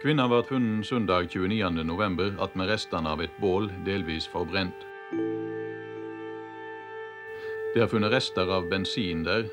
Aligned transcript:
Kvinna 0.00 0.24
ble 0.32 0.38
funnet 0.48 0.86
søndag 0.88 1.26
29.11. 1.28 2.54
med 2.56 2.70
restene 2.70 3.10
av 3.12 3.20
et 3.20 3.34
bål 3.36 3.66
delvis 3.84 4.24
forbrent. 4.32 4.86
Det 7.74 7.82
er 7.84 7.90
funnet 7.90 8.08
rester 8.14 8.48
av 8.48 8.64
bensin 8.70 9.26
der, 9.26 9.44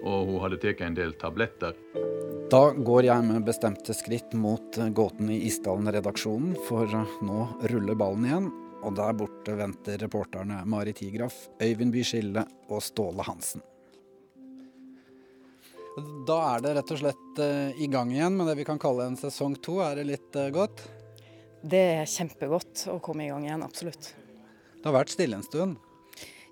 og 0.00 0.30
hun 0.30 0.40
hadde 0.40 0.58
tatt 0.62 0.80
en 0.86 0.96
del 0.96 1.12
tabletter. 1.20 1.76
Da 2.48 2.62
går 2.72 3.10
jeg 3.10 3.26
med 3.28 3.44
bestemte 3.44 3.92
skritt 3.96 4.32
mot 4.32 4.80
Gåten 4.96 5.28
i 5.28 5.42
Isdalen-redaksjonen, 5.50 6.56
for 6.64 6.88
nå 7.20 7.44
ruller 7.68 7.98
ballen 8.00 8.24
igjen. 8.30 8.48
Og 8.82 8.96
der 8.96 9.12
borte 9.14 9.58
venter 9.60 10.00
reporterne 10.00 10.64
Mari 10.64 10.96
Tigraff, 10.96 11.50
Øyvind 11.60 11.92
Byskille 11.92 12.46
og 12.72 12.80
Ståle 12.82 13.28
Hansen. 13.28 13.60
Da 16.26 16.38
er 16.54 16.62
det 16.64 16.72
rett 16.78 16.90
og 16.94 17.00
slett 17.02 17.40
uh, 17.42 17.68
i 17.76 17.86
gang 17.92 18.12
igjen 18.14 18.36
med 18.38 18.48
det 18.48 18.56
vi 18.62 18.64
kan 18.64 18.80
kalle 18.80 19.10
en 19.10 19.18
sesong 19.20 19.58
to. 19.60 19.76
Er 19.84 19.98
det 20.00 20.06
litt 20.08 20.38
uh, 20.40 20.48
godt? 20.54 20.80
Det 21.62 21.82
er 21.98 22.08
kjempegodt 22.08 22.86
å 22.90 22.96
komme 23.04 23.26
i 23.26 23.30
gang 23.30 23.44
igjen, 23.44 23.64
absolutt. 23.66 24.14
Det 24.78 24.88
har 24.88 24.96
vært 24.96 25.12
stille 25.12 25.36
en 25.36 25.44
stund? 25.44 25.76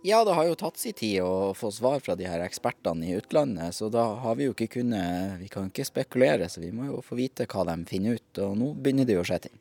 Ja, 0.05 0.23
det 0.25 0.37
har 0.37 0.47
jo 0.49 0.57
tatt 0.57 0.79
sin 0.81 0.97
tid 0.97 1.19
å 1.25 1.53
få 1.57 1.69
svar 1.73 2.01
fra 2.05 2.15
de 2.17 2.29
her 2.29 2.41
ekspertene 2.45 3.09
i 3.09 3.17
utlandet, 3.19 3.75
så 3.77 3.91
da 3.93 4.07
har 4.23 4.37
vi 4.39 4.47
jo 4.47 4.55
ikke 4.55 4.71
kunnet 4.79 5.37
Vi 5.43 5.49
kan 5.53 5.69
ikke 5.69 5.85
spekulere, 5.85 6.49
så 6.49 6.63
vi 6.63 6.71
må 6.73 6.87
jo 6.89 7.03
få 7.05 7.19
vite 7.19 7.49
hva 7.49 7.67
de 7.69 7.77
finner 7.89 8.17
ut. 8.21 8.45
Og 8.45 8.57
nå 8.57 8.71
begynner 8.77 9.09
det 9.09 9.19
jo 9.19 9.25
å 9.25 9.29
skje 9.29 9.43
ting. 9.49 9.60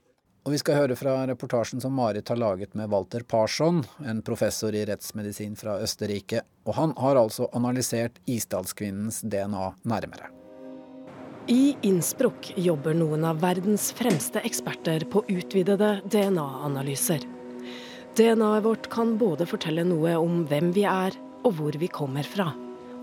Og 0.49 0.53
vi 0.55 0.63
skal 0.63 0.79
høre 0.79 0.95
fra 0.97 1.11
reportasjen 1.29 1.77
som 1.77 1.93
Marit 1.93 2.31
har 2.31 2.39
laget 2.41 2.71
med 2.73 2.89
Walter 2.89 3.21
Parson, 3.21 3.83
en 4.01 4.23
professor 4.25 4.73
i 4.73 4.79
rettsmedisin 4.89 5.51
fra 5.53 5.75
Østerrike. 5.77 6.41
Og 6.65 6.73
han 6.73 6.95
har 6.97 7.19
altså 7.21 7.45
analysert 7.53 8.17
Isdalskvinnens 8.25 9.19
DNA 9.21 9.67
nærmere. 9.85 10.31
I 11.53 11.75
Innsbruck 11.85 12.49
jobber 12.57 12.97
noen 12.97 13.27
av 13.29 13.43
verdens 13.43 13.91
fremste 13.93 14.41
eksperter 14.41 15.05
på 15.13 15.21
utvidede 15.29 15.91
DNA-analyser. 16.09 17.29
DNA-et 18.17 18.65
vårt 18.65 18.89
kan 18.89 19.19
både 19.21 19.45
fortelle 19.45 19.85
noe 19.85 20.17
om 20.17 20.47
hvem 20.49 20.73
vi 20.73 20.87
er 20.89 21.13
og 21.43 21.59
hvor 21.59 21.77
vi 21.77 21.93
kommer 21.93 22.25
fra. 22.25 22.49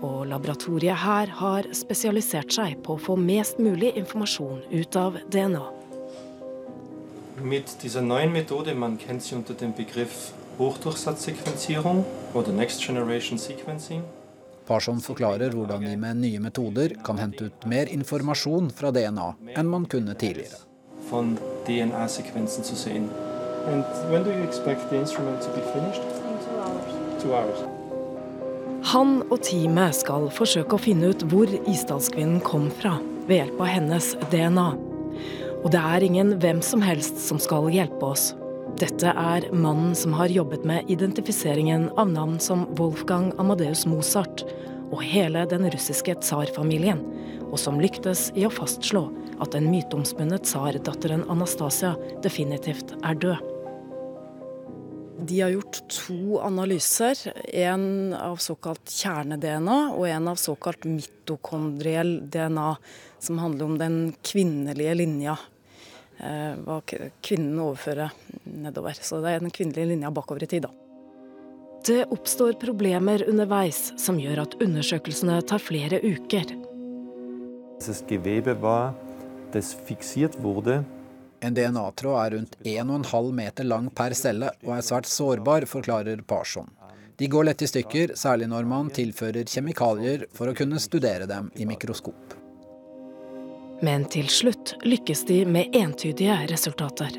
Og 0.03 0.27
laboratoriet 0.27 0.99
her 0.99 1.31
har 1.39 1.71
spesialisert 1.71 2.51
seg 2.59 2.75
på 2.83 2.99
å 2.99 3.03
få 3.07 3.15
mest 3.15 3.63
mulig 3.63 3.95
informasjon 3.95 4.65
ut 4.67 4.99
av 4.99 5.23
DNA. 5.31 5.76
Mit 7.43 7.83
dieser 7.83 8.01
neuen 8.01 8.31
Methode, 8.31 8.73
man 8.73 8.97
kennt 8.97 9.21
sie 9.21 9.35
unter 9.35 9.53
dem 9.53 9.73
Begriff 9.73 10.31
Hochdurchsatzsequenzierung 10.57 12.03
oder 12.33 12.51
Next 12.51 12.81
Generation 12.81 13.37
Sequencing. 13.37 14.01
Parson 14.65 14.99
forklarer 14.99 15.53
hvordan 15.53 15.85
vi 15.85 15.95
med 15.97 16.17
nye 16.17 16.39
metoder 16.39 16.95
kan 17.05 17.17
hente 17.17 17.45
ut 17.45 17.65
mer 17.65 17.87
informasjon 17.93 18.71
fra 18.73 18.91
DNA 18.91 19.27
enn 19.53 19.69
man 19.69 19.85
kunne 19.85 20.15
tidligere. 20.15 20.57
Von 21.09 21.37
DNA-sekvensen 21.67 22.63
zu 22.63 22.75
sehen. 22.75 23.09
And 23.67 23.85
when 24.09 24.23
do 24.23 24.31
you 24.31 24.43
expect 24.43 24.89
the 24.89 24.97
instrument 24.97 25.41
to 25.41 25.53
be 25.53 25.61
finished? 25.71 26.01
In 26.01 26.37
two 26.41 26.57
hours. 26.57 27.21
Two 27.21 27.33
hours. 27.33 27.63
Han 28.83 29.21
og 29.29 29.41
teamet 29.43 29.95
skal 29.95 30.29
forsøke 30.33 30.75
å 30.75 30.81
finne 30.81 31.13
ut 31.13 31.23
hvor 31.29 31.47
Isdalskvinnen 31.69 32.41
kom 32.41 32.71
fra, 32.81 32.97
ved 33.27 33.43
hjelp 33.43 33.61
av 33.61 33.73
hennes 33.77 34.13
DNA. 34.31 34.86
Og 35.63 35.71
det 35.73 35.81
er 35.81 36.05
ingen 36.05 36.35
hvem 36.41 36.61
som 36.65 36.83
helst 36.85 37.19
som 37.23 37.39
skal 37.41 37.69
hjelpe 37.73 38.11
oss. 38.13 38.31
Dette 38.77 39.09
er 39.09 39.47
mannen 39.55 39.95
som 39.97 40.13
har 40.13 40.29
jobbet 40.29 40.65
med 40.67 40.89
identifiseringen 40.91 41.87
av 41.97 42.11
navn 42.11 42.37
som 42.43 42.67
Wolfgang 42.77 43.31
Amadeus 43.41 43.87
Mozart 43.89 44.43
og 44.91 45.01
hele 45.01 45.47
den 45.49 45.65
russiske 45.73 46.13
tsarfamilien, 46.21 47.01
og 47.49 47.57
som 47.59 47.81
lyktes 47.81 48.29
i 48.37 48.45
å 48.47 48.53
fastslå 48.53 49.07
at 49.41 49.53
den 49.55 49.71
myteomspunne 49.71 50.39
tsardatteren 50.43 51.25
Anastasia 51.31 51.95
definitivt 52.23 52.93
er 53.01 53.17
død. 53.17 53.56
De 55.19 55.41
har 55.41 55.49
gjort 55.49 55.89
to 55.89 56.39
analyser. 56.39 57.17
En 57.53 58.13
av 58.13 58.37
såkalt 58.37 58.91
kjerne-DNA 58.91 59.77
og 59.95 60.05
en 60.09 60.27
av 60.27 60.35
såkalt 60.37 60.85
mitokondriell 60.85 62.19
DNA, 62.29 62.75
som 63.19 63.39
handler 63.41 63.65
om 63.65 63.77
den 63.77 63.97
kvinnelige 64.21 64.93
linja. 64.93 65.37
Eh, 66.17 66.53
hva 66.65 66.81
kvinnen 66.85 67.57
overfører 67.61 68.13
nedover. 68.43 68.97
Så 69.01 69.21
det 69.21 69.33
er 69.33 69.41
den 69.41 69.53
kvinnelige 69.53 69.89
linja 69.93 70.11
bakover 70.13 70.45
i 70.45 70.49
tid, 70.49 70.67
da. 70.67 70.73
Det 71.87 72.03
oppstår 72.11 72.57
problemer 72.61 73.23
underveis 73.29 73.93
som 74.01 74.17
gjør 74.19 74.43
at 74.43 74.55
undersøkelsene 74.61 75.39
tar 75.49 75.61
flere 75.61 76.01
uker. 76.03 76.49
Das 77.79 78.03
Gewebe 78.09 78.57
war, 78.61 78.93
das 79.53 79.73
fixiert 79.87 80.37
wurde 80.43 80.83
en 81.39 81.53
DNA-tråd 81.53 82.17
er 82.25 82.31
rundt 82.35 82.57
1,5 82.63 83.31
meter 83.31 83.63
lang 83.63 83.89
per 83.93 84.15
celle 84.17 84.49
og 84.65 84.73
er 84.77 84.85
svært 84.85 85.09
sårbar, 85.09 85.67
forklarer 85.69 86.23
Parson. 86.27 86.69
De 87.17 87.27
går 87.27 87.47
lett 87.47 87.61
i 87.61 87.69
stykker, 87.69 88.13
særlig 88.15 88.49
når 88.49 88.65
man 88.69 88.89
tilfører 88.93 89.45
kjemikalier 89.49 90.27
for 90.37 90.49
å 90.49 90.57
kunne 90.57 90.81
studere 90.81 91.25
dem 91.29 91.49
i 91.57 91.65
mikroskop. 91.65 92.35
Men 93.81 94.05
til 94.09 94.29
slutt 94.33 94.75
lykkes 94.85 95.23
de 95.29 95.43
med 95.45 95.73
entydige 95.77 96.37
resultater. 96.49 97.13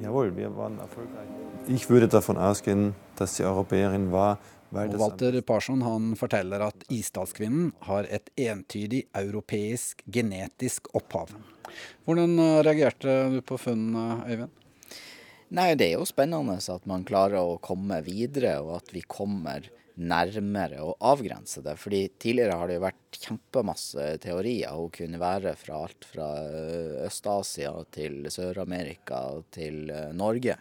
Jawohl, 0.00 0.32
wir 0.36 0.52
waren 0.56 0.78
erfolgreich. 0.80 1.28
Ich 1.68 1.88
würde 1.88 2.08
davon 2.08 2.36
ausgehen, 2.36 2.94
dass 3.16 3.36
die 3.36 3.44
Europäerin 3.44 4.12
war 4.12 4.38
og 4.74 4.98
Walter 5.00 5.38
Parson 5.46 5.84
han 5.86 6.12
forteller 6.18 6.66
at 6.66 6.84
Isdalskvinnen 6.92 7.72
har 7.88 8.08
et 8.10 8.30
entydig 8.40 9.04
europeisk 9.16 10.02
genetisk 10.06 10.90
opphav. 10.96 11.32
Hvordan 12.04 12.38
eh, 12.42 12.60
reagerte 12.66 13.16
du 13.34 13.40
på 13.46 13.58
funnene, 13.60 14.24
Øyvind? 14.28 14.60
Nei, 15.54 15.74
Det 15.78 15.86
er 15.86 15.98
jo 16.00 16.08
spennende 16.08 16.58
at 16.58 16.86
man 16.90 17.04
klarer 17.06 17.38
å 17.38 17.60
komme 17.62 18.00
videre, 18.02 18.56
og 18.64 18.80
at 18.80 18.94
vi 18.94 19.04
kommer 19.06 19.68
nærmere 19.94 20.80
å 20.82 20.94
avgrense 21.12 21.62
det. 21.62 21.76
Fordi 21.78 22.08
tidligere 22.18 22.56
har 22.58 22.68
det 22.68 22.78
jo 22.78 22.86
vært 22.86 23.18
kjempemasse 23.20 24.08
teorier. 24.24 24.74
Hun 24.74 24.90
kunne 24.94 25.20
være 25.22 25.54
fra 25.58 25.84
alt 25.86 26.08
fra 26.08 26.30
eh, 26.48 27.04
Øst-Asia 27.06 27.74
til 27.94 28.24
Sør-Amerika 28.32 29.20
til 29.54 29.90
eh, 29.94 30.10
Norge. 30.16 30.58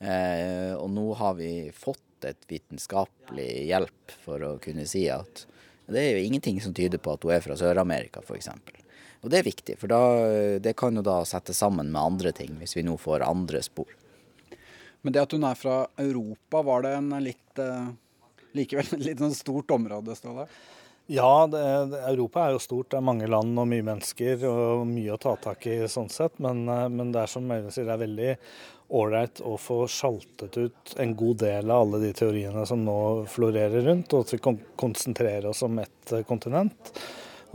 Eh, 0.00 0.72
og 0.80 0.88
nå 0.90 1.06
har 1.20 1.36
vi 1.36 1.52
fått 1.76 2.24
et 2.28 2.44
vitenskapelig 2.48 3.48
hjelp 3.68 4.14
for 4.24 4.42
å 4.44 4.54
kunne 4.62 4.86
si 4.88 5.06
at 5.12 5.44
det 5.90 6.00
er 6.00 6.18
jo 6.18 6.28
ingenting 6.28 6.60
som 6.62 6.74
tyder 6.76 7.00
på 7.02 7.12
at 7.12 7.24
hun 7.26 7.34
er 7.34 7.42
fra 7.44 7.56
Sør-Amerika, 7.58 8.22
f.eks. 8.22 8.48
Og 9.20 9.32
det 9.32 9.40
er 9.40 9.48
viktig, 9.48 9.76
for 9.80 9.90
da, 9.92 10.02
det 10.62 10.76
kan 10.78 10.96
jo 10.96 11.02
da 11.04 11.18
settes 11.28 11.58
sammen 11.60 11.90
med 11.92 12.00
andre 12.00 12.32
ting, 12.36 12.54
hvis 12.60 12.76
vi 12.78 12.84
nå 12.86 12.94
får 13.00 13.26
andre 13.26 13.60
spor. 13.64 13.90
Men 15.02 15.16
det 15.16 15.24
at 15.24 15.34
hun 15.34 15.44
er 15.48 15.58
fra 15.58 15.82
Europa, 16.00 16.62
var 16.64 16.86
det 16.86 16.94
en 16.96 17.10
litt 17.24 17.60
uh, 17.60 17.90
likevel 18.56 18.94
et 18.96 19.04
litt 19.10 19.22
sånn 19.22 19.36
stort 19.36 19.72
område, 19.74 20.16
Ståle? 20.16 20.46
Ja, 21.12 21.46
det, 21.50 21.58
Europa 22.06 22.44
er 22.44 22.52
jo 22.54 22.58
stort. 22.62 22.92
Det 22.92 22.98
er 23.00 23.02
mange 23.02 23.26
land 23.26 23.58
og 23.58 23.66
mye 23.66 23.82
mennesker 23.82 24.44
og 24.46 24.84
mye 24.86 25.16
å 25.16 25.18
ta 25.18 25.32
tak 25.42 25.64
i 25.66 25.80
sånn 25.90 26.06
sett. 26.12 26.36
Men, 26.38 26.60
eh, 26.70 26.84
men 26.86 27.10
det 27.10 27.24
er 27.24 27.32
som 27.32 27.50
Øyvind 27.50 27.74
sier, 27.74 27.88
det 27.88 27.96
er 27.96 28.02
veldig 28.04 28.34
ålreit 29.00 29.42
å 29.42 29.56
få 29.58 29.80
sjaltet 29.90 30.54
ut 30.54 30.94
en 31.02 31.16
god 31.18 31.40
del 31.42 31.66
av 31.66 31.82
alle 31.82 31.98
de 32.04 32.12
teoriene 32.14 32.62
som 32.66 32.84
nå 32.86 32.94
florerer 33.26 33.88
rundt, 33.88 34.14
og 34.14 34.22
at 34.22 34.36
vi 34.36 34.38
kan 34.44 34.60
konsentrere 34.78 35.50
oss 35.50 35.64
om 35.66 35.82
ett 35.82 36.14
eh, 36.14 36.22
kontinent. 36.28 36.94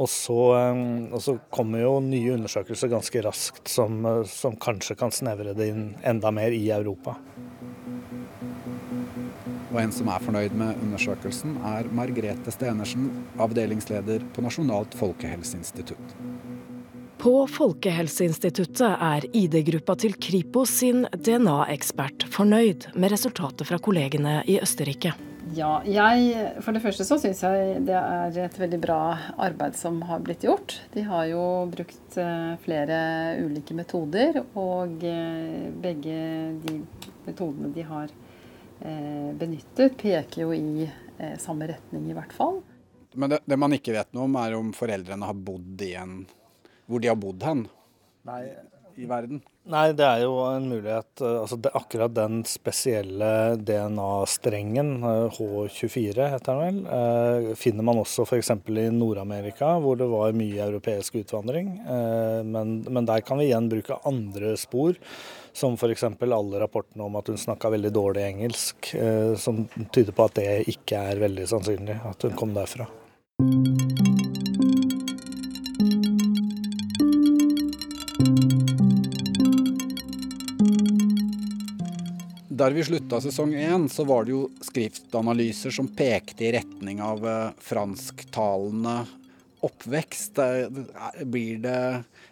Og 0.03 0.11
så, 0.11 0.41
eh, 0.59 0.83
og 1.15 1.23
så, 1.23 1.37
kommer 1.47 1.85
jo 1.85 1.93
nye 2.03 2.35
undersøkelser 2.35 2.91
ganske 2.91 3.23
raskt 3.23 3.71
som, 3.71 4.03
som 4.27 4.59
kanskje 4.59 4.99
kan 4.99 5.15
snevre 5.15 5.55
det 5.55 5.71
inn 5.71 5.93
enda 6.03 6.35
mer 6.35 6.51
i 6.51 6.65
Europa. 6.75 7.15
Og 9.73 9.81
en 9.81 9.93
som 9.95 10.09
er 10.13 10.23
fornøyd 10.23 10.55
med 10.57 10.81
undersøkelsen, 10.85 11.57
er 11.65 11.89
Margrethe 11.95 12.53
Stenersen, 12.53 13.09
avdelingsleder 13.41 14.25
på 14.35 14.45
Nasjonalt 14.45 14.95
folkehelseinstitutt. 14.99 16.15
På 17.25 17.45
Folkehelseinstituttet 17.49 18.99
er 19.01 19.25
ID-gruppa 19.33 19.95
til 19.97 20.17
Kripos 20.21 20.73
sin 20.81 21.07
DNA-ekspert 21.15 22.27
fornøyd 22.29 22.91
med 22.93 23.15
resultatet 23.15 23.65
fra 23.65 23.79
kollegene 23.81 24.41
i 24.51 24.59
Østerrike. 24.61 25.15
Ja, 25.55 25.79
jeg, 25.85 26.33
For 26.65 26.75
det 26.75 26.81
første 26.83 27.05
så 27.07 27.17
syns 27.21 27.43
jeg 27.45 27.79
det 27.87 27.95
er 27.95 28.37
et 28.43 28.57
veldig 28.59 28.79
bra 28.83 28.99
arbeid 29.47 29.77
som 29.77 30.01
har 30.09 30.23
blitt 30.25 30.43
gjort. 30.43 30.75
De 30.95 31.05
har 31.05 31.27
jo 31.29 31.43
brukt 31.71 32.17
eh, 32.19 32.55
flere 32.65 32.99
ulike 33.45 33.77
metoder, 33.77 34.41
og 34.57 35.05
eh, 35.05 35.69
begge 35.81 36.17
de 36.65 36.79
metodene 37.27 37.71
de 37.75 37.85
har 37.85 38.09
eh, 38.09 38.24
benyttet, 38.79 39.95
peker 39.97 40.41
jo 40.43 40.53
i 40.55 40.87
samme 41.41 41.67
retning, 41.71 42.09
i 42.11 42.15
hvert 42.17 42.33
fall. 42.35 42.59
Men 43.15 43.31
det, 43.31 43.39
det 43.47 43.57
man 43.59 43.73
ikke 43.75 43.95
vet 43.95 44.11
noe 44.13 44.27
om, 44.27 44.35
er 44.41 44.57
om 44.57 44.73
foreldrene 44.75 45.29
har 45.29 45.37
bodd 45.47 45.83
i 45.85 45.93
en 45.99 46.23
hvor 46.85 47.01
de 47.01 47.09
har 47.09 47.17
bodd 47.17 47.43
hen? 47.45 47.65
Nei, 48.27 48.41
i 48.95 49.07
verden? 49.09 49.41
Nei, 49.65 49.87
det 49.97 50.05
er 50.05 50.21
jo 50.21 50.35
en 50.45 50.67
mulighet. 50.69 51.09
Eh, 51.21 51.37
altså 51.41 51.57
det, 51.57 51.71
akkurat 51.77 52.13
den 52.13 52.43
spesielle 52.47 53.29
DNA-strengen, 53.57 54.91
H24 55.33 56.11
eh, 56.13 56.35
heter 56.35 56.59
den 56.61 56.61
vel, 56.61 56.77
eh, 56.97 57.47
finner 57.57 57.87
man 57.87 58.03
også 58.03 58.27
f.eks. 58.27 58.53
i 58.53 58.85
Nord-Amerika, 58.93 59.73
hvor 59.81 59.97
det 59.99 60.09
var 60.11 60.37
mye 60.37 60.61
europeisk 60.67 61.17
utvandring. 61.23 61.73
Eh, 61.81 62.43
men, 62.45 62.77
men, 62.85 63.09
der 63.09 63.25
kan 63.25 63.41
vi 63.41 63.49
igjen 63.49 63.71
bruke 63.71 63.97
andre 64.05 64.53
spor, 64.61 64.93
som 65.55 65.73
f.eks. 65.73 66.03
alle 66.03 66.59
rapportene 66.59 67.03
om 67.03 67.15
at 67.15 67.27
hun 67.31 67.37
snakka 67.37 67.69
veldig 67.69 67.91
dårlig 67.95 68.23
engelsk, 68.27 68.93
eh, 68.93 69.35
som 69.39 69.67
tyder 69.91 70.11
på 70.11 70.27
at 70.27 70.35
det 70.41 70.49
ikke 70.75 70.99
er 71.11 71.21
veldig 71.23 71.47
sannsynlig 71.47 71.95
at 72.03 72.27
hun 72.27 72.35
kom 72.35 72.51
derfra. 72.55 72.89
Der 82.55 82.71
vi 82.71 82.83
slutta 82.87 83.21
sesong 83.23 83.55
én, 83.55 83.87
så 83.91 84.03
var 84.07 84.27
det 84.27 84.35
jo 84.35 84.45
skriftanalyser 84.63 85.71
som 85.75 85.87
pekte 85.87 86.49
i 86.49 86.55
retning 86.55 86.99
av 87.03 87.23
eh, 87.27 87.51
fransktalende 87.63 89.05
oppvekst. 89.65 90.41
Blir 91.23 91.61
det 91.63 91.79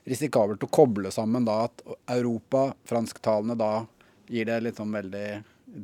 risikabelt 0.10 0.64
å 0.66 0.72
koble 0.74 1.12
sammen 1.14 1.48
da 1.48 1.64
at 1.68 1.84
Europa, 2.12 2.72
fransktalende, 2.90 3.58
da 3.60 3.74
gir 4.32 4.50
det 4.50 4.62
litt 4.66 4.80
sånn 4.82 4.94
veldig 4.96 5.28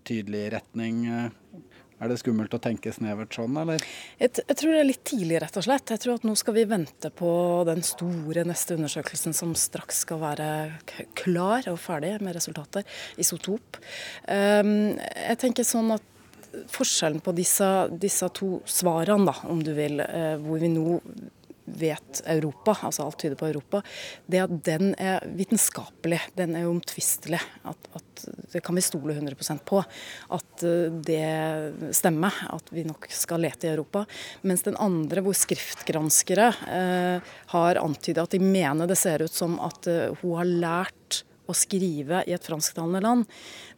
tydelig 0.07 0.50
retning? 0.53 1.06
Eh, 1.07 1.30
er 2.00 2.07
det 2.07 2.19
skummelt 2.21 2.53
å 2.56 2.62
tenke 2.63 2.94
snevert 2.95 3.36
sånn, 3.36 3.57
eller? 3.59 3.83
Jeg, 4.21 4.31
jeg, 4.39 4.56
tror 4.56 4.71
det 4.71 4.80
er 4.80 4.88
litt 4.88 5.01
tidlig, 5.07 5.39
rett 5.44 5.57
og 5.59 5.65
slett. 5.65 5.91
Jeg 5.91 6.03
tror 6.06 6.19
at 6.19 6.27
nå 6.27 6.36
skal 6.39 6.56
vi 6.56 6.63
vente 6.69 7.12
på 7.12 7.31
den 7.68 7.83
store 7.83 8.45
neste 8.47 8.77
undersøkelsen 8.77 9.35
som 9.35 9.51
straks 9.59 10.06
skal 10.06 10.21
være 10.21 10.47
klar 11.19 11.68
og 11.71 11.81
ferdig 11.83 12.13
med 12.24 12.38
resultater. 12.38 12.88
Isotop. 13.19 13.81
Um, 14.31 14.95
jeg 14.95 15.42
tenker 15.44 15.68
sånn 15.68 15.92
at 15.97 16.07
Forskjellen 16.72 17.22
på 17.24 17.34
disse, 17.38 17.68
disse 18.01 18.30
to 18.36 18.60
svarene, 18.69 19.30
da, 19.30 19.36
om 19.51 19.62
du 19.63 19.74
vil, 19.78 20.01
uh, 20.01 20.36
hvor 20.44 20.62
vi 20.62 20.72
nå 20.74 21.00
vet 21.78 22.22
Europa, 22.25 22.78
altså 22.81 23.04
alt 23.04 23.19
tyder 23.19 23.36
på 23.36 23.48
Europa, 23.48 23.81
det 24.25 24.42
at 24.44 24.56
den 24.66 24.94
er 24.98 25.24
vitenskapelig, 25.38 26.19
den 26.38 26.56
er 26.57 26.68
uomtvistelig. 26.69 27.40
At, 27.69 27.90
at, 27.96 28.25
det 28.54 28.63
kan 28.66 28.78
vi 28.78 28.84
stole 28.84 29.16
100% 29.16 29.63
på. 29.68 29.81
At 30.36 30.66
eh, 30.66 30.90
det 30.90 31.94
stemmer, 31.96 32.36
at 32.50 32.74
vi 32.74 32.86
nok 32.88 33.10
skal 33.13 33.44
lete 33.45 33.69
i 33.69 33.74
Europa. 33.74 34.06
Mens 34.42 34.66
den 34.66 34.78
andre, 34.81 35.24
hvor 35.25 35.38
skriftgranskere 35.38 36.52
eh, 36.68 37.34
har 37.54 37.81
antydet 37.84 38.25
at 38.25 38.36
de 38.36 38.44
mener 38.44 38.90
det 38.90 39.00
ser 39.00 39.25
ut 39.25 39.34
som 39.34 39.60
at 39.63 39.90
eh, 39.90 40.10
hun 40.22 40.40
har 40.42 40.50
lært 40.50 41.24
å 41.50 41.57
skrive 41.57 42.24
i 42.30 42.36
et 42.36 42.46
fransktalende 42.46 43.01
land. 43.04 43.28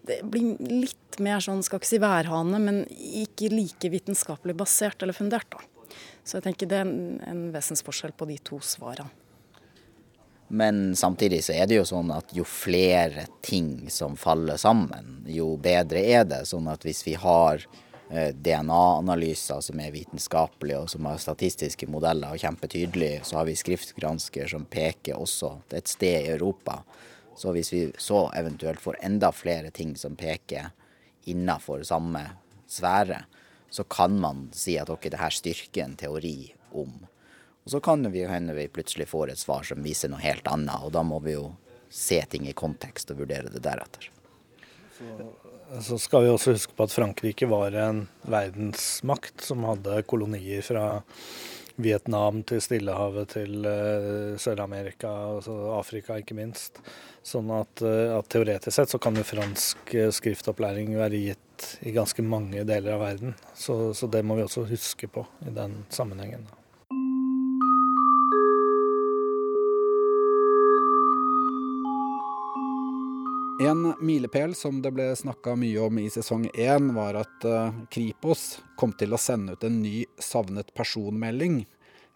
Det 0.07 0.21
blir 0.27 0.59
litt 0.59 1.19
mer 1.23 1.43
sånn, 1.43 1.63
skal 1.65 1.81
ikke 1.81 1.91
si 1.93 2.01
værhane, 2.01 2.59
men 2.61 2.83
ikke 2.91 3.51
like 3.53 3.91
vitenskapelig 3.93 4.57
basert 4.59 5.03
eller 5.03 5.17
fundert. 5.17 5.49
da. 5.51 5.63
Så 6.23 6.37
jeg 6.37 6.49
tenker 6.49 6.69
det 6.69 6.83
er 6.83 6.87
en, 6.87 7.19
en 7.27 7.43
vesensforskjell 7.55 8.13
på 8.17 8.29
de 8.29 8.37
to 8.45 8.61
svarene. 8.63 9.11
Men 10.51 10.95
samtidig 10.95 11.45
så 11.45 11.53
er 11.55 11.67
det 11.69 11.77
jo 11.77 11.85
sånn 11.87 12.09
at 12.11 12.33
jo 12.35 12.43
flere 12.43 13.23
ting 13.39 13.87
som 13.87 14.17
faller 14.19 14.59
sammen, 14.59 15.21
jo 15.31 15.53
bedre 15.55 16.01
er 16.03 16.25
det. 16.27 16.41
Sånn 16.49 16.67
at 16.67 16.83
hvis 16.83 17.05
vi 17.05 17.13
har 17.15 17.63
eh, 18.11 18.33
DNA-analyser 18.35 19.61
som 19.63 19.79
er 19.79 19.93
vitenskapelige 19.95 20.81
og 20.83 20.91
som 20.91 21.07
har 21.07 21.21
statistiske 21.23 21.87
modeller 21.87 22.35
og 22.35 22.43
kjempetydelige, 22.43 23.21
så 23.23 23.39
har 23.39 23.47
vi 23.47 23.55
skriftgransker 23.55 24.51
som 24.51 24.67
peker 24.67 25.23
også 25.23 25.53
et 25.71 25.87
sted 25.87 26.27
i 26.27 26.33
Europa. 26.35 26.81
Så 27.41 27.49
hvis 27.55 27.71
vi 27.73 27.81
så 27.97 28.27
eventuelt 28.37 28.81
får 28.81 28.99
enda 29.01 29.31
flere 29.33 29.71
ting 29.73 29.95
som 29.97 30.13
peker 30.15 30.69
innafor 31.25 31.81
samme 31.83 32.21
sfære, 32.69 33.23
så 33.69 33.83
kan 33.89 34.19
man 34.21 34.43
si 34.53 34.75
at 34.77 34.91
ok, 34.93 35.07
det 35.09 35.17
her 35.17 35.33
styrker 35.33 35.87
en 35.87 35.95
teori 35.97 36.51
om. 36.77 36.93
Og 37.63 37.73
så 37.73 37.81
kan 37.81 38.05
vi 38.13 38.27
hende 38.29 38.53
vi 38.53 38.67
plutselig 38.69 39.07
får 39.09 39.33
et 39.33 39.41
svar 39.41 39.65
som 39.65 39.81
viser 39.81 40.11
noe 40.13 40.21
helt 40.21 40.45
annet, 40.53 40.85
og 40.85 40.93
da 40.93 41.01
må 41.01 41.17
vi 41.25 41.33
jo 41.33 41.47
se 41.89 42.19
ting 42.29 42.45
i 42.45 42.53
kontekst 42.53 43.09
og 43.09 43.23
vurdere 43.23 43.49
det 43.49 43.63
deretter. 43.65 44.11
Så 45.81 45.97
skal 45.97 46.27
vi 46.27 46.29
også 46.29 46.53
huske 46.53 46.77
på 46.77 46.85
at 46.85 46.93
Frankrike 46.93 47.49
var 47.49 47.73
en 47.73 48.03
verdensmakt 48.21 49.41
som 49.49 49.65
hadde 49.65 50.03
kolonier 50.05 50.61
fra 50.61 51.01
Vietnam 51.75 52.41
til 52.47 52.61
Stillehavet 52.63 53.33
til 53.35 53.65
uh, 53.65 54.37
Sør-Amerika, 54.41 55.11
altså 55.37 55.55
Afrika 55.77 56.17
ikke 56.19 56.37
minst. 56.37 56.81
Sånn 57.25 57.51
at, 57.55 57.83
uh, 57.85 58.17
at, 58.17 58.29
teoretisk 58.31 58.75
sett 58.75 58.93
så 58.93 59.01
kan 59.01 59.17
jo 59.17 59.25
fransk 59.27 59.95
uh, 59.97 60.09
skriftopplæring 60.13 60.95
være 60.99 61.21
gitt 61.29 61.67
i 61.85 61.93
ganske 61.95 62.25
mange 62.25 62.65
deler 62.67 62.97
av 62.97 63.05
verden. 63.05 63.37
Så, 63.53 63.93
så 63.97 64.09
det 64.11 64.23
må 64.25 64.39
vi 64.39 64.47
også 64.47 64.65
huske 64.69 65.11
på 65.11 65.25
i 65.45 65.53
den 65.55 65.83
sammenhengen. 65.93 66.49
En 73.61 73.93
milepæl 73.99 74.55
som 74.57 74.79
det 74.81 74.89
ble 74.95 75.03
snakka 75.13 75.51
mye 75.59 75.83
om 75.85 75.99
i 76.01 76.07
sesong 76.09 76.47
én, 76.57 76.87
var 76.95 77.19
at 77.19 77.43
uh, 77.45 77.75
Kripos 77.93 78.55
kom 78.79 78.95
til 78.97 79.13
å 79.13 79.19
sende 79.21 79.53
ut 79.53 79.65
en 79.67 79.75
ny 79.83 79.99
savnet 80.17 80.71
personmelding, 80.73 81.59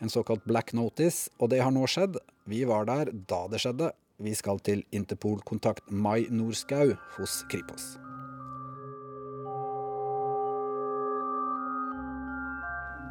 en 0.01 0.09
såkalt 0.09 0.41
black 0.49 0.73
notice, 0.73 1.29
og 1.37 1.51
det 1.53 1.61
har 1.61 1.75
nå 1.75 1.85
skjedd. 1.85 2.17
Vi 2.49 2.63
var 2.65 2.89
der 2.89 3.13
da 3.29 3.43
det 3.51 3.61
skjedde. 3.61 3.91
Vi 4.17 4.33
skal 4.33 4.63
til 4.65 4.81
Interpol-kontakt 4.89 5.93
Mai 5.93 6.25
Norskau 6.33 6.95
hos 7.19 7.37
Kripos. 7.53 7.91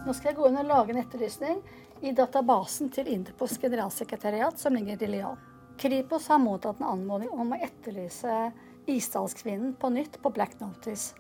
Nå 0.05 0.11
skal 0.11 0.33
jeg 0.33 0.41
gå 0.43 0.51
inn 0.51 0.63
og 0.67 0.73
lage 0.75 0.91
en 0.91 1.05
etterlysning 1.07 1.63
i 2.03 2.11
databasen 2.11 2.91
til 2.91 3.15
Interpols 3.15 3.61
generalsekretariat, 3.63 4.59
som 4.59 4.75
ligger 4.75 5.07
i 5.07 5.15
Lyon. 5.21 5.54
Kripos 5.79 6.29
har 6.29 6.39
mottatt 6.39 6.81
en 6.81 6.87
anmodning 6.87 7.31
om 7.35 7.53
å 7.53 7.59
etterlyse 7.63 8.53
Isdalskvinnen 8.87 9.75
på 9.81 9.89
nytt 9.91 10.21
på 10.23 10.31
Black 10.31 10.59
Notice. 10.61 11.15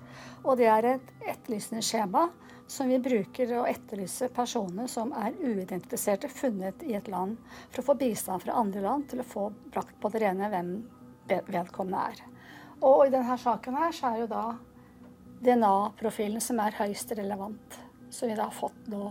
Og 0.44 0.58
det 0.60 0.68
er 0.68 0.88
et 0.94 1.12
etterlysende 1.24 1.82
skjema 1.82 2.28
som 2.66 2.88
vi 2.88 2.98
bruker 3.02 3.50
å 3.58 3.64
etterlyse 3.68 4.28
personer 4.32 4.88
som 4.88 5.12
er 5.16 5.36
uidentifiserte 5.40 6.28
funnet 6.32 6.84
i 6.84 6.94
et 6.96 7.08
land, 7.12 7.36
for 7.70 7.82
å 7.82 7.88
få 7.90 7.96
bistand 8.00 8.44
fra 8.44 8.56
andre 8.60 8.84
land 8.84 9.08
til 9.10 9.20
å 9.20 9.28
få 9.28 9.48
brakt 9.72 9.96
på 10.00 10.12
det 10.12 10.22
rene 10.24 10.50
hvem 10.52 10.74
vedkommende 11.28 12.04
er. 12.12 12.22
Og 12.84 13.06
i 13.06 13.12
denne 13.12 13.36
saken 13.40 13.78
her 13.80 13.96
så 13.96 14.12
er 14.12 14.22
jo 14.24 14.30
da 14.32 14.44
DNA-profilen 15.44 16.40
som 16.40 16.60
er 16.64 16.76
høyst 16.78 17.12
relevant 17.16 17.80
som 18.10 18.28
vi 18.30 18.36
da 18.36 18.48
har 18.48 18.56
fått 18.56 18.88
nå 18.92 19.08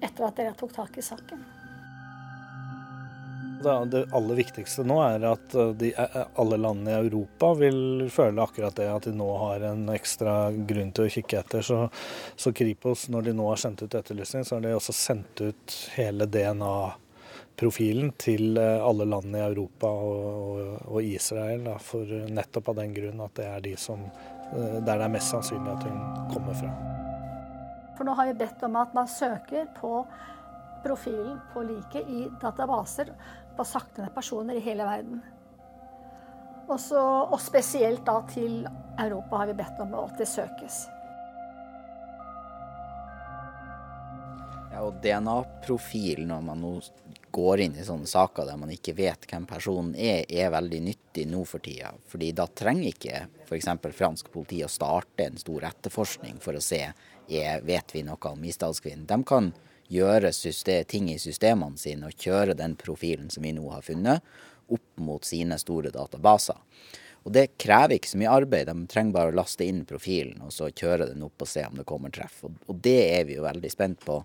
etter 0.00 0.26
at 0.26 0.36
dere 0.38 0.58
tok 0.58 0.74
tak 0.76 0.98
i 0.98 1.04
saken. 1.04 1.57
Det 3.62 4.06
aller 4.12 4.34
viktigste 4.38 4.84
nå 4.86 4.98
er 5.02 5.24
at 5.26 5.54
eh, 5.54 5.72
de, 5.78 5.90
eh, 5.98 6.16
alle 6.38 6.58
landene 6.60 6.92
i 6.92 6.98
Europa 6.98 7.52
vil 7.58 8.06
føle 8.12 8.42
akkurat 8.42 8.76
det, 8.78 8.86
at 8.92 9.08
de 9.08 9.14
nå 9.18 9.28
har 9.42 9.64
en 9.72 9.88
ekstra 9.90 10.36
grunn 10.52 10.92
til 10.94 11.08
å 11.08 11.12
kikke 11.12 11.40
etter. 11.40 11.66
Så, 11.66 11.80
så 12.36 12.52
Kripos, 12.54 13.08
når 13.12 13.28
de 13.28 13.34
nå 13.38 13.48
har 13.50 13.60
sendt 13.60 13.82
ut 13.82 13.98
etterlysning, 13.98 14.46
så 14.46 14.56
har 14.56 14.64
de 14.66 14.76
også 14.76 14.94
sendt 14.94 15.42
ut 15.42 15.76
hele 15.96 16.28
DNA-profilen 16.30 18.14
til 18.20 18.60
eh, 18.62 18.78
alle 18.78 19.08
landene 19.10 19.42
i 19.42 19.46
Europa 19.48 19.90
og, 19.90 20.22
og, 20.38 20.88
og 20.94 21.10
Israel, 21.10 21.66
da, 21.66 21.76
for 21.82 22.16
nettopp 22.38 22.72
av 22.74 22.80
den 22.84 22.94
grunn 22.96 23.26
at 23.26 23.36
det 23.40 23.50
er 23.50 23.66
de 23.66 23.76
som, 23.80 24.06
der 24.54 24.86
det 24.86 25.02
er 25.02 25.12
mest 25.12 25.34
sannsynlig 25.34 25.74
at 25.74 25.84
hun 25.84 26.32
kommer 26.32 26.56
fra. 26.56 26.72
For 27.98 28.06
nå 28.06 28.14
har 28.14 28.30
vi 28.30 28.38
bedt 28.38 28.62
om 28.62 28.78
at 28.78 28.94
man 28.94 29.10
søker 29.10 29.66
på 29.76 30.04
profilen 30.84 31.40
på 31.52 31.62
liket 31.66 32.08
i 32.08 32.28
databaser 32.40 33.10
på 33.58 33.66
sakte 33.66 34.06
personer 34.14 34.58
i 34.58 34.62
hele 34.62 34.86
verden. 34.86 35.22
Også, 36.68 37.00
og 37.32 37.40
spesielt 37.40 38.04
da 38.06 38.20
til 38.28 38.60
Europa 39.00 39.40
har 39.40 39.50
vi 39.50 39.56
bedt 39.58 39.80
om 39.82 39.94
at 39.98 40.18
det 40.20 40.28
søkes. 40.28 40.84
Ja, 44.68 44.84
og 44.84 45.00
DNA-profilen 45.02 46.30
om 46.36 46.52
går 47.30 47.60
inn 47.64 47.76
i 47.78 47.84
sånne 47.84 48.08
saker 48.08 48.46
der 48.48 48.58
man 48.60 48.72
ikke 48.72 48.94
vet 48.98 49.26
hvem 49.30 49.46
personen 49.48 49.94
er, 49.94 50.24
er 50.28 50.52
veldig 50.54 50.80
nyttig 50.84 51.26
nå 51.30 51.44
for 51.48 51.62
tida. 51.64 51.92
Fordi 52.08 52.32
da 52.36 52.48
trenger 52.48 52.90
ikke 52.90 53.22
f.eks. 53.46 53.70
fransk 53.96 54.30
politi 54.32 54.62
å 54.64 54.70
starte 54.72 55.28
en 55.28 55.40
stor 55.40 55.68
etterforskning 55.70 56.38
for 56.44 56.58
å 56.58 56.64
se 56.64 56.82
er, 56.86 57.64
vet 57.64 57.94
vi 57.94 58.04
noe 58.06 58.32
om 58.32 58.44
Isdalskvinnen. 58.44 59.06
De 59.08 59.18
kan 59.28 59.52
gjøre 59.88 60.32
system, 60.32 60.84
ting 60.88 61.10
i 61.12 61.18
systemene 61.20 61.80
sine 61.80 62.08
og 62.08 62.16
kjøre 62.16 62.56
den 62.56 62.76
profilen 62.80 63.30
som 63.32 63.44
vi 63.44 63.54
nå 63.56 63.68
har 63.72 63.84
funnet, 63.84 64.24
opp 64.68 65.00
mot 65.00 65.24
sine 65.24 65.56
store 65.60 65.92
databaser. 65.92 66.58
Og 67.26 67.32
Det 67.32 67.58
krever 67.60 67.98
ikke 67.98 68.08
så 68.08 68.18
mye 68.20 68.34
arbeid, 68.40 68.68
de 68.70 68.88
trenger 68.88 69.16
bare 69.16 69.32
å 69.32 69.36
laste 69.36 69.66
inn 69.66 69.82
profilen 69.88 70.40
og 70.44 70.52
så 70.54 70.70
kjøre 70.70 71.10
den 71.10 71.24
opp 71.26 71.42
og 71.44 71.50
se 71.50 71.64
om 71.66 71.76
det 71.76 71.84
kommer 71.88 72.12
treff. 72.14 72.44
Og, 72.46 72.74
det 72.80 73.00
er 73.18 73.26
vi 73.28 73.36
jo 73.36 73.44
veldig 73.44 73.70
spent 73.72 74.00
på. 74.04 74.22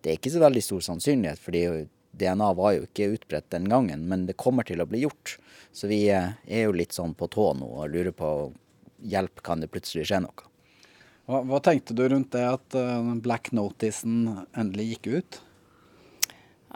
Det 0.00 0.10
er 0.10 0.18
ikke 0.18 0.32
så 0.34 0.42
veldig 0.42 0.62
stor 0.64 0.86
sannsynlighet, 0.88 1.42
fordi 1.42 1.62
DNA 2.12 2.52
var 2.58 2.74
jo 2.74 2.86
ikke 2.86 3.12
utbredt 3.14 3.50
den 3.54 3.68
gangen, 3.70 4.06
men 4.10 4.26
det 4.26 4.38
kommer 4.40 4.66
til 4.66 4.82
å 4.82 4.88
bli 4.88 5.04
gjort. 5.04 5.36
Så 5.72 5.90
vi 5.90 6.02
er 6.10 6.62
jo 6.64 6.74
litt 6.74 6.96
sånn 6.96 7.14
på 7.14 7.28
tå 7.30 7.52
nå 7.58 7.68
og 7.82 7.92
lurer 7.92 8.14
på 8.16 8.30
hjelp, 9.06 9.42
kan 9.46 9.62
det 9.62 9.70
plutselig 9.72 10.08
skje 10.10 10.22
noe? 10.26 10.48
Hva, 11.30 11.44
hva 11.46 11.60
tenkte 11.62 11.94
du 11.94 12.02
rundt 12.10 12.32
det 12.34 12.42
at 12.42 12.74
uh, 12.74 13.14
black 13.22 13.52
noticen 13.54 14.44
endelig 14.58 14.94
gikk 14.94 15.10
ut? 15.14 15.40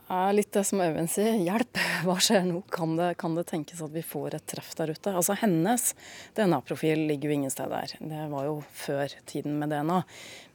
Er 0.08 0.32
litt 0.36 0.52
det 0.52 0.64
som 0.68 0.82
Øyvind 0.84 1.10
sier, 1.10 1.36
hjelp, 1.40 1.78
hva 2.06 2.16
skjer 2.22 2.44
nå? 2.48 2.62
Kan 2.72 2.96
det, 2.98 3.14
kan 3.20 3.36
det, 3.38 3.46
tenkes 3.50 3.82
at 3.84 3.94
vi 3.94 4.02
får 4.04 4.38
et 4.38 4.46
treff 4.50 4.72
der 4.78 4.92
ute? 4.94 5.14
Altså 5.14 5.36
Hennes 5.40 5.92
DNA-profil 6.36 7.06
ligger 7.08 7.30
jo 7.30 7.38
ingen 7.38 7.54
sted 7.54 7.72
der. 7.72 7.96
Det 7.98 8.28
var 8.32 8.48
jo 8.48 8.60
før 8.74 9.14
tiden 9.30 9.58
med 9.60 9.72
DNA. 9.74 10.02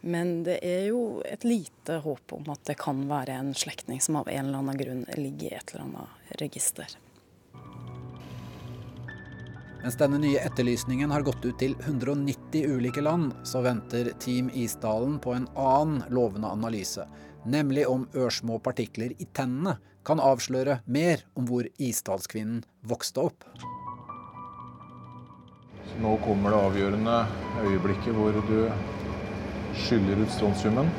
Men 0.02 0.34
det 0.48 0.60
er 0.66 0.90
jo 0.92 1.20
et 1.28 1.44
lite 1.48 2.00
håp 2.06 2.38
om 2.38 2.50
at 2.54 2.64
det 2.70 2.80
kan 2.80 3.04
være 3.10 3.36
en 3.42 3.54
slektning 3.58 4.02
som 4.04 4.20
av 4.22 4.32
en 4.32 4.46
eller 4.46 4.64
annen 4.64 4.80
grunn 4.80 5.06
ligger 5.18 5.54
i 5.54 5.60
et 5.60 5.74
eller 5.74 5.88
annet 5.88 6.42
register. 6.44 7.00
Mens 9.80 9.96
denne 9.96 10.18
nye 10.20 10.42
etterlysningen 10.44 11.12
har 11.12 11.24
gått 11.24 11.46
ut 11.46 11.56
til 11.62 11.72
190 11.86 12.68
ulike 12.68 13.00
land, 13.00 13.32
så 13.48 13.62
venter 13.64 14.12
Team 14.20 14.50
Isdalen 14.52 15.16
på 15.24 15.32
en 15.38 15.48
annen 15.56 16.04
lovende 16.12 16.52
analyse 16.52 17.06
nemlig 17.46 17.88
om 17.88 18.08
ørsmå 18.16 18.60
partikler 18.64 19.14
i 19.18 19.28
tennene 19.34 19.78
kan 20.08 20.22
avsløre 20.24 20.80
mer 20.86 21.24
om 21.38 21.48
hvor 21.50 21.68
isdalskvinnen 21.78 22.64
vokste 22.88 23.28
opp. 23.30 23.46
Så 25.90 26.00
nå 26.04 26.16
kommer 26.24 26.54
det 26.54 26.62
avgjørende 26.70 27.18
øyeblikket 27.66 28.16
hvor 28.18 28.36
du 28.50 28.58
skyller 29.86 30.24
ut 30.24 30.34
strontiumen. 30.34 30.92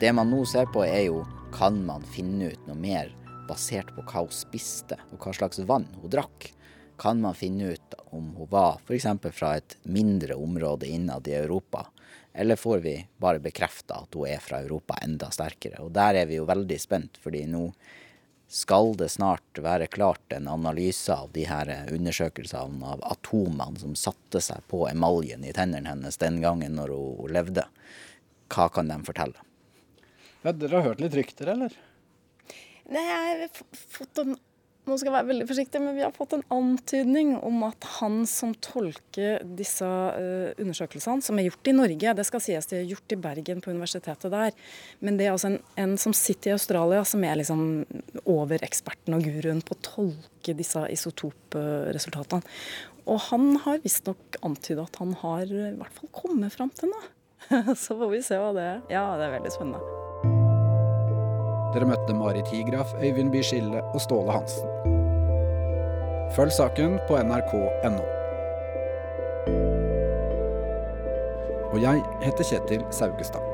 Det 0.00 0.10
man 0.14 0.30
nå 0.32 0.42
ser 0.48 0.66
på, 0.74 0.82
er 0.82 1.06
jo 1.06 1.22
kan 1.54 1.76
man 1.86 2.02
finne 2.02 2.50
ut 2.50 2.66
noe 2.66 2.78
mer 2.78 3.12
basert 3.48 3.92
på 3.94 4.02
hva 4.08 4.24
hun 4.24 4.34
spiste 4.34 4.98
og 5.12 5.20
hva 5.22 5.34
slags 5.36 5.60
vann 5.68 5.86
hun 6.00 6.10
drakk. 6.10 6.48
Kan 6.98 7.20
man 7.22 7.36
finne 7.36 7.74
ut 7.74 7.96
om 8.14 8.32
hun 8.36 8.50
var 8.50 8.80
f.eks. 8.82 9.06
fra 9.34 9.56
et 9.58 9.76
mindre 9.82 10.36
område 10.38 10.90
innad 10.90 11.28
i 11.28 11.36
Europa 11.38 11.86
eller 12.34 12.56
får 12.56 12.78
vi 12.78 12.94
bare 13.20 13.42
bekrefta 13.42 14.02
at 14.02 14.14
hun 14.16 14.28
er 14.28 14.40
fra 14.40 14.62
Europa 14.62 14.96
enda 15.04 15.30
sterkere? 15.34 15.82
Og 15.84 15.92
der 15.92 16.22
er 16.22 16.30
vi 16.30 16.38
jo 16.38 16.48
veldig 16.48 16.78
spent, 16.80 17.18
fordi 17.20 17.44
nå 17.50 17.66
skal 18.52 18.92
det 19.00 19.08
snart 19.14 19.60
være 19.64 19.88
klart 19.88 20.32
en 20.36 20.48
analyse 20.52 21.12
av 21.12 21.30
de 21.32 21.46
her 21.48 21.70
undersøkelsene 21.92 22.84
av 22.84 23.04
atomene 23.08 23.80
som 23.80 23.94
satte 23.96 24.42
seg 24.44 24.64
på 24.68 24.84
emaljen 24.90 25.44
i 25.48 25.54
tennene 25.56 25.88
hennes 25.88 26.20
den 26.20 26.40
gangen 26.44 26.76
når 26.76 26.92
hun 26.92 27.32
levde. 27.32 27.64
Hva 28.52 28.68
kan 28.72 28.92
de 28.92 28.98
fortelle? 29.06 29.40
Ja, 30.42 30.52
dere 30.52 30.80
har 30.80 30.90
hørt 30.90 31.00
litt 31.00 31.16
rykter, 31.16 31.54
eller? 31.54 31.72
Nei, 32.92 33.02
jeg 33.06 33.46
har 33.46 33.76
fått 33.96 34.20
en 34.20 34.36
nå 34.82 34.96
skal 34.98 35.12
jeg 35.12 35.14
være 35.14 35.28
veldig 35.28 35.46
forsiktig, 35.46 35.80
men 35.82 35.94
vi 35.94 36.02
har 36.02 36.14
fått 36.14 36.34
en 36.34 36.42
antydning 36.50 37.36
om 37.38 37.60
at 37.68 37.86
han 38.00 38.24
som 38.26 38.50
tolker 38.64 39.44
disse 39.58 39.86
uh, 39.86 40.50
undersøkelsene, 40.58 41.22
som 41.22 41.38
er 41.38 41.46
gjort 41.46 41.70
i 41.70 41.76
Norge, 41.76 42.14
det 42.18 42.26
skal 42.26 42.42
sies 42.42 42.66
de 42.70 42.80
er 42.80 42.90
gjort 42.90 43.14
i 43.14 43.20
Bergen 43.22 43.62
på 43.62 43.70
universitetet 43.70 44.34
der, 44.34 44.58
men 44.98 45.20
det 45.20 45.28
er 45.28 45.36
altså 45.36 45.52
en, 45.52 45.58
en 45.84 45.94
som 46.02 46.16
sitter 46.16 46.50
i 46.50 46.56
Australia, 46.56 47.04
som 47.06 47.22
er 47.22 47.38
liksom 47.38 47.64
overeksperten 48.26 49.14
og 49.18 49.26
guruen 49.28 49.62
på 49.62 49.78
å 49.78 49.82
tolke 49.86 50.58
disse 50.58 50.82
isotopresultatene. 50.90 52.42
Og 53.06 53.18
han 53.30 53.56
har 53.64 53.82
visstnok 53.82 54.38
antydet 54.46 54.84
at 54.84 55.02
han 55.02 55.14
har 55.22 55.46
i 55.46 55.72
hvert 55.78 55.98
fall 55.98 56.14
kommet 56.14 56.54
fram 56.54 56.70
til 56.74 56.90
noe. 56.90 57.10
Så 57.82 57.98
får 57.98 58.14
vi 58.14 58.22
se 58.26 58.38
hva 58.38 58.54
det 58.56 58.70
er. 58.76 58.80
Ja, 58.90 59.10
det 59.18 59.26
er 59.28 59.38
veldig 59.40 59.54
spennende. 59.54 60.01
Dere 61.72 61.88
møtte 61.88 62.14
Marit 62.14 62.48
Higraf, 62.52 62.94
Øyvind 63.00 63.32
Byskille 63.32 63.80
og 63.82 64.00
Ståle 64.00 64.32
Hansen. 64.32 64.68
Følg 66.36 66.52
saken 66.52 66.98
på 67.08 67.16
nrk.no. 67.22 68.04
Og 71.72 71.80
jeg 71.82 72.04
heter 72.22 72.44
Kjetil 72.44 72.84
Saugestad. 72.90 73.51